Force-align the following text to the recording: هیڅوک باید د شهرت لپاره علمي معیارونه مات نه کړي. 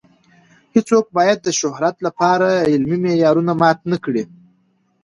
هیڅوک 0.75 1.05
باید 1.17 1.39
د 1.43 1.47
شهرت 1.59 1.95
لپاره 2.05 2.49
علمي 2.71 2.97
معیارونه 3.03 3.53
مات 3.61 3.79
نه 3.91 3.97
کړي. 4.05 4.23